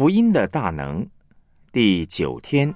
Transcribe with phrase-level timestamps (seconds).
[0.00, 1.06] 福音的大能，
[1.72, 2.74] 第九天，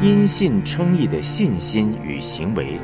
[0.00, 2.78] 因信称义的信心与行为。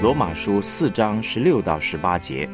[0.00, 2.48] 罗马书四章十六到十八节。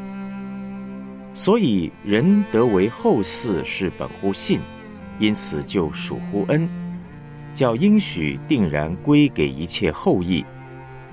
[1.33, 4.61] 所以人得为后嗣是本乎信，
[5.21, 6.69] 因此就属乎恩，
[7.53, 10.45] 叫应许定然归给一切后裔，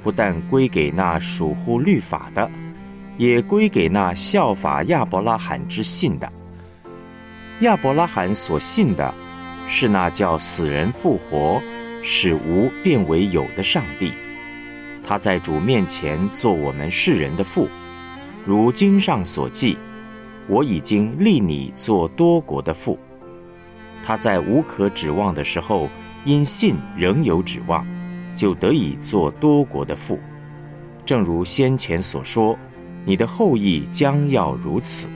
[0.07, 2.49] 不但归给那属乎律法的，
[3.17, 6.31] 也归给那效法亚伯拉罕之信的。
[7.59, 9.13] 亚伯拉罕所信的，
[9.67, 11.61] 是那叫死人复活，
[12.01, 14.13] 使无变为有的上帝。
[15.03, 17.67] 他在主面前做我们世人的父，
[18.45, 19.77] 如经上所记。
[20.47, 22.97] 我已经立你做多国的父。
[24.01, 25.89] 他在无可指望的时候，
[26.23, 27.85] 因信仍有指望，
[28.37, 30.19] 就得以做多国的父。
[31.03, 32.55] 正如先前所说，
[33.03, 35.09] 你的后裔将要如此。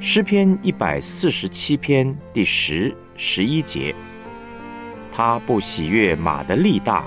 [0.00, 3.94] 诗篇一百四十七篇第十、十一节。
[5.12, 7.04] 他不喜悦马的力大，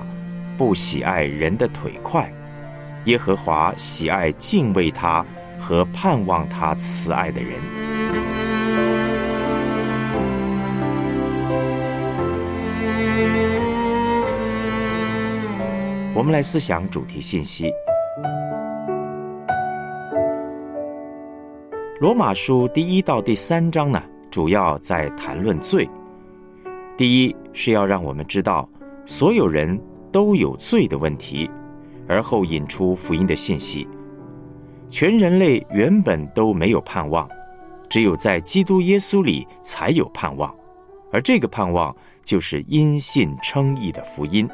[0.58, 2.32] 不喜爱人的腿快。
[3.06, 5.26] 耶和华喜爱敬畏他。
[5.64, 7.62] 和盼望他慈爱的人，
[16.14, 17.72] 我们来思想主题信息。
[22.02, 25.90] 罗马书第一到第三章呢，主要在谈论罪。
[26.98, 28.68] 第一是要让我们知道
[29.06, 29.82] 所有人
[30.12, 31.50] 都有罪的问题，
[32.10, 33.88] 而后引出福音的信息。
[34.90, 37.26] 全人类原本都没有盼望，
[37.88, 40.54] 只有在基督耶稣里才有盼望，
[41.10, 44.50] 而这个盼望就是因信称义的福音。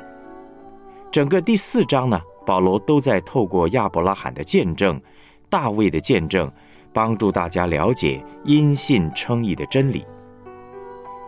[1.12, 5.00] 整个第四章呢，保罗都在透过亚伯拉罕的见证、
[5.50, 6.52] 大卫的见证，
[6.94, 10.06] 帮助大家了解因信称义的真理。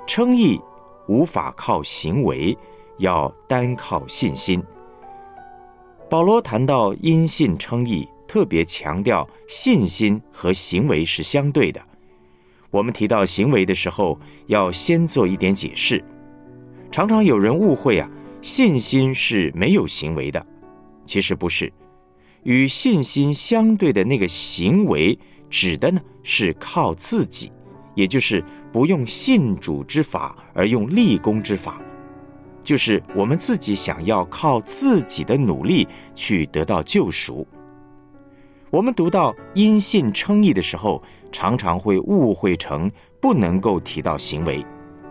[0.06, 0.59] 称义
[1.08, 2.58] 无法靠行为，
[2.98, 4.64] 要单靠信心。
[6.09, 8.08] 保罗谈到因信称义。
[8.30, 11.82] 特别强调信心和行为是相对的。
[12.70, 16.06] 我们提到行为的时候，要先做一点解释。
[16.92, 18.08] 常常有人误会啊，
[18.42, 20.46] 信心是没有行为的，
[21.06, 21.72] 其实不是。
[22.44, 25.18] 与信心相对的那个行为，
[25.50, 27.52] 指的呢是靠自己，
[27.96, 31.82] 也就是不用信主之法，而用立功之法，
[32.64, 35.86] 就是我们自己想要靠自己的努力
[36.16, 37.46] 去得到救赎。
[38.72, 42.90] 我们读到因信称义的时候，常常会误会成
[43.20, 44.66] 不能够提到行为，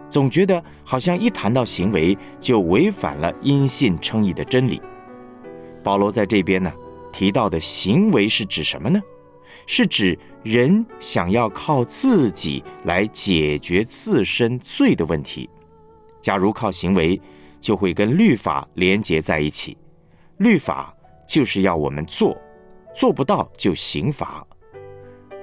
[0.08, 4.80] 总觉得好像一谈到行为就违反了因信称义的真理。
[5.82, 6.72] 保罗在这边呢
[7.12, 9.00] 提到的行为是指什么呢？
[9.66, 15.48] 是指人想要靠自己来解决自身罪的问题。
[16.22, 17.20] 假如靠行为，
[17.60, 19.76] 就会跟律法连结在一起，
[20.38, 20.94] 律法
[21.28, 22.36] 就是要我们做。
[22.94, 24.44] 做不到就刑罚。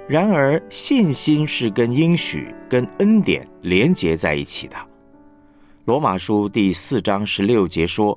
[0.08, 4.76] 然而，信心是跟应许、跟恩典连结在一起的。
[5.84, 8.16] 罗马书第四章十六节说：“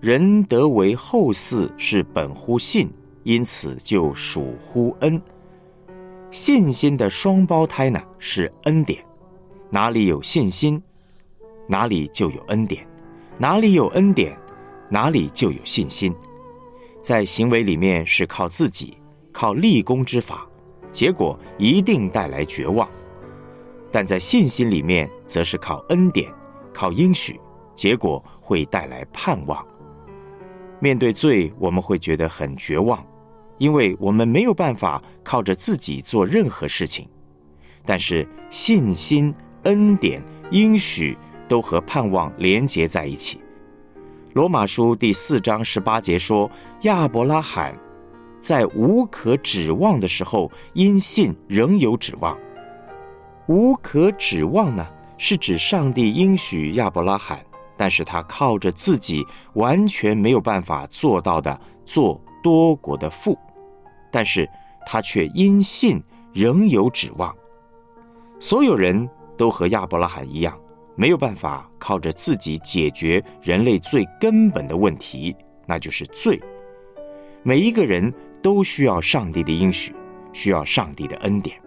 [0.00, 2.88] 人得为后嗣是本乎信，
[3.24, 5.20] 因此就属乎恩。”
[6.30, 9.04] 信心的双胞胎呢是恩典。
[9.70, 10.80] 哪里有信心，
[11.66, 12.80] 哪里就有恩典；
[13.38, 14.38] 哪里有恩典，
[14.88, 16.14] 哪里就有信心。
[17.02, 18.96] 在行为里面是靠自己，
[19.32, 20.47] 靠立功之法，
[20.90, 22.88] 结果一定带来绝望；
[23.90, 26.32] 但在信心里面，则是靠恩典，
[26.72, 27.40] 靠应许，
[27.74, 29.64] 结果会带来盼望。
[30.80, 33.04] 面对罪，我们会觉得很绝望，
[33.58, 37.08] 因为我们没有办法靠着自己做任何事情。
[37.84, 39.34] 但是信心、
[39.64, 41.16] 恩典、应许
[41.48, 43.40] 都和盼望连结在一起。
[44.34, 46.48] 罗马书第四章十八节说
[46.82, 47.74] ：“亚伯拉罕
[48.48, 52.34] 在无可指望的时候，因信仍有指望。
[53.46, 57.44] 无可指望呢，是指上帝应许亚伯拉罕，
[57.76, 59.22] 但是他靠着自己
[59.52, 63.38] 完全没有办法做到的，做多国的父，
[64.10, 64.48] 但是
[64.86, 66.02] 他却因信
[66.32, 67.36] 仍有指望。
[68.40, 69.06] 所有人
[69.36, 70.58] 都和亚伯拉罕一样。”
[70.96, 75.36] 没有办法靠着自己解决人类最根本的问题，
[75.66, 76.40] 那就是罪。
[77.44, 78.12] 每一个人
[78.42, 79.94] 都需要上帝的应许，
[80.32, 81.60] 需要上帝的恩典。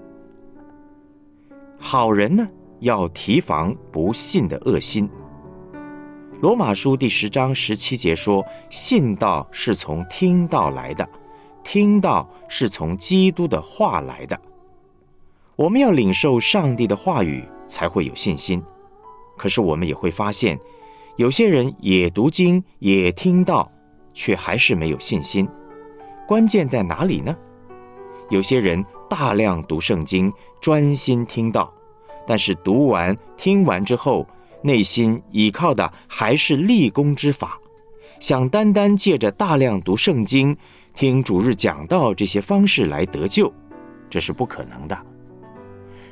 [1.78, 2.48] 好人呢，
[2.80, 5.10] 要提防不信的恶心。
[6.42, 11.08] 罗马书第十章十七节说：“信道是从听道来的，
[11.64, 14.40] 听道是从基督的话来的。”
[15.56, 18.64] 我们要领受上帝的话语，才会有信心。
[19.38, 20.60] 可是我们也会发现，
[21.18, 23.72] 有些人也读经，也听到，
[24.14, 25.48] 却还是没有信心。
[26.28, 27.36] 关键在哪里呢？
[28.30, 30.32] 有些人大量读圣经，
[30.62, 31.74] 专心听到，
[32.26, 34.26] 但是读完、听完之后，
[34.62, 37.60] 内心依靠的还是立功之法，
[38.22, 40.56] 想单单借着大量读圣经、
[40.94, 43.52] 听主日讲道这些方式来得救，
[44.10, 44.98] 这是不可能的。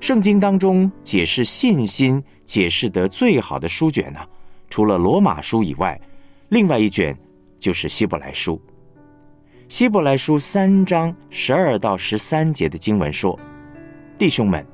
[0.01, 4.19] 圣经当中解释信心解释得最好的书卷呢，
[4.69, 5.99] 除了罗马书以外，
[6.49, 7.17] 另外一卷
[7.59, 8.61] 就是希伯来书。
[9.69, 13.39] 希伯来书三章十二到十三节的经文说
[14.17, 14.65] ：“弟兄们，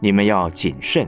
[0.00, 1.06] 你们要谨慎，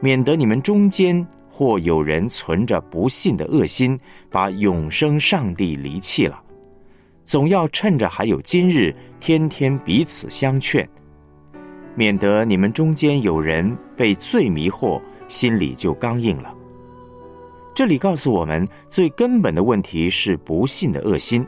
[0.00, 4.00] 免得你们中间或有人存着不信的恶心，
[4.30, 6.42] 把永生上帝离弃了。
[7.24, 10.88] 总要趁着还有今日，天天彼此相劝，
[11.94, 16.54] 免得你们中间有人被罪迷惑，心里就刚硬了。”
[17.76, 21.46] 这里告诉我们，最根本的问题是不信的恶心。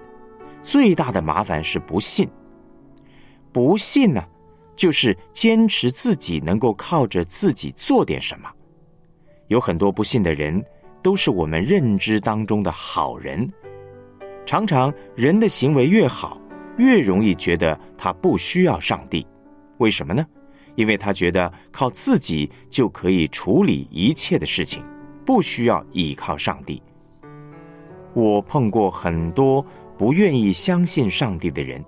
[0.71, 2.29] 最大的麻烦是不信，
[3.51, 4.23] 不信呢，
[4.77, 8.53] 就是坚持自己能够靠着自己做点什么。
[9.47, 10.63] 有很多不信的人，
[11.03, 13.51] 都是我们认知当中的好人。
[14.45, 16.39] 常常人的行为越好，
[16.77, 19.27] 越容易觉得他不需要上帝。
[19.79, 20.23] 为什么呢？
[20.75, 24.85] 因为他觉得靠自己就可以处理一切的事情，
[25.25, 26.83] 不需要依靠上帝。
[28.13, 29.65] 我碰过很多。
[29.99, 31.85] 不愿意相信上帝的人，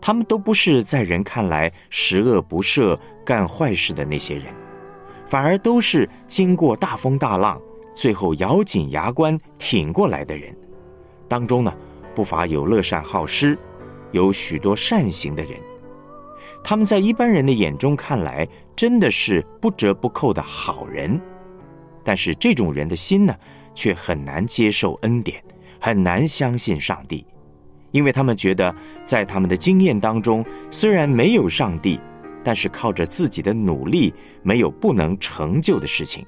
[0.00, 4.46] 他们都不是在人看来十恶不赦、干坏事的那些人，
[5.26, 7.60] 反而都是经过大风大浪，
[7.94, 10.56] 最后咬紧牙关挺过来的人。
[11.28, 11.72] 当中呢，
[12.14, 13.58] 不乏有乐善好施、
[14.12, 15.60] 有许多善行的人。
[16.64, 21.20] 他们在一般人的眼中看来，真的是不折不扣的好人。
[22.02, 23.36] 但是这种人的心呢，
[23.74, 25.42] 却很难接受恩典。
[25.80, 27.24] 很难相信上帝，
[27.90, 28.74] 因为他们觉得
[29.04, 32.00] 在他们的经验当中，虽然没有上帝，
[32.42, 34.12] 但是靠着自己的努力，
[34.42, 36.26] 没有不能成就的事情。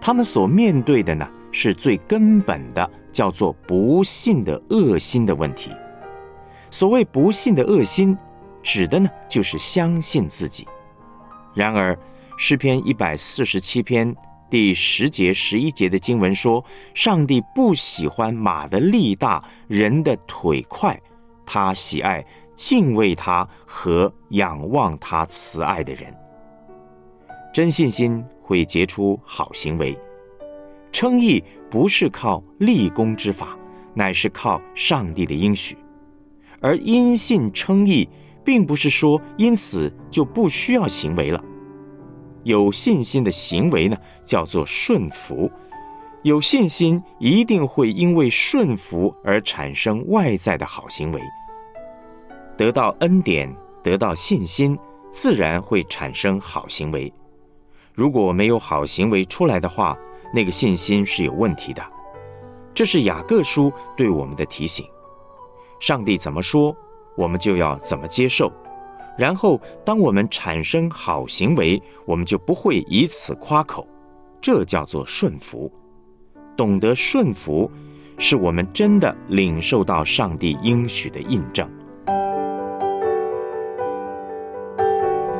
[0.00, 5.70] 他们所面对的呢，是最根本的，叫做不信的恶心的问题。
[6.70, 8.16] 所谓不信的恶心，
[8.62, 10.66] 指的呢，就是相信自己。
[11.54, 11.96] 然而，
[12.36, 14.14] 诗篇一百四十七篇。
[14.52, 16.62] 第十节、十一节的经文说
[16.92, 20.94] ：“上帝不喜欢马的力大，人的腿快，
[21.46, 22.22] 他喜爱
[22.54, 26.14] 敬畏他和仰望他慈爱的人。
[27.50, 29.98] 真信心会结出好行为。
[30.92, 33.56] 称义不是靠立功之法，
[33.94, 35.74] 乃是靠上帝的应许。
[36.60, 38.06] 而因信称义，
[38.44, 41.42] 并不是说因此就不需要行为了。”
[42.44, 45.50] 有信心的行为呢，叫做顺服。
[46.22, 51.20] 有信心一定会因为顺服而产生外在的好行为。
[52.56, 53.52] 得到恩典，
[53.82, 54.78] 得到信心，
[55.10, 57.12] 自然会产生好行为。
[57.92, 59.98] 如果没有好行为出来的话，
[60.32, 61.82] 那个信心是有问题的。
[62.72, 64.86] 这是雅各书对我们的提醒。
[65.80, 66.74] 上帝怎么说，
[67.16, 68.50] 我们就要怎么接受。
[69.18, 73.86] 然后，当我们产生好行为，我们就不会以此夸口，
[74.40, 75.70] 这叫做顺服。
[76.56, 77.70] 懂得顺服，
[78.18, 81.70] 是我们真的领受到上帝应许的印证。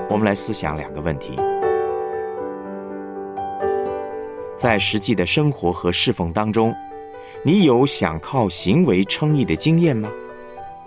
[0.09, 1.37] 我们来思想两个问题：
[4.55, 6.75] 在实际的生活和侍奉当中，
[7.43, 10.11] 你有想靠行为称义的经验吗？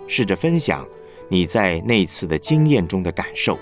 [0.06, 0.86] 试着分享。
[1.28, 3.58] 你在那次的经验中的感受？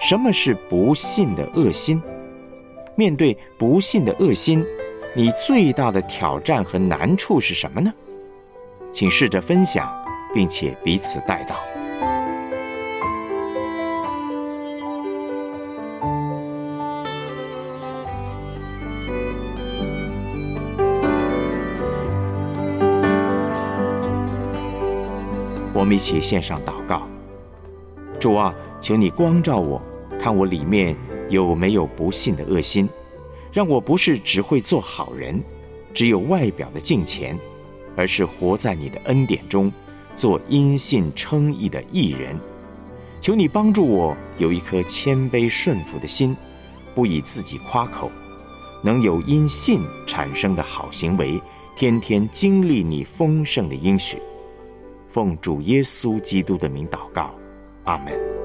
[0.00, 2.02] 什么是不信的恶心？
[2.96, 4.64] 面对不信的恶心，
[5.14, 7.92] 你最大的挑战和难处是什么呢？
[8.90, 9.88] 请试着分享，
[10.32, 11.56] 并且彼此带到。
[25.88, 27.08] 们一起献上祷告，
[28.20, 29.80] 主啊，求你光照我，
[30.20, 30.94] 看我里面
[31.30, 32.86] 有没有不信的恶心，
[33.50, 35.42] 让我不是只会做好人，
[35.94, 37.38] 只有外表的敬虔，
[37.96, 39.72] 而是活在你的恩典中，
[40.14, 42.38] 做因信称义的义人。
[43.18, 46.36] 求你帮助我有一颗谦卑顺服的心，
[46.94, 48.12] 不以自己夸口，
[48.82, 51.40] 能有因信产生的好行为，
[51.74, 54.18] 天天经历你丰盛的应许。
[55.08, 57.34] 奉主耶稣基督的名祷告，
[57.84, 58.37] 阿门。